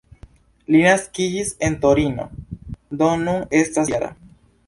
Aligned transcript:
Li 0.75 0.79
naskiĝis 0.85 1.51
en 1.67 1.75
Torino, 1.83 2.25
do 3.01 3.13
nun 3.27 3.45
estas 3.61 3.93
-jara. 3.93 4.13